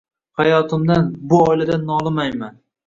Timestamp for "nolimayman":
1.93-2.63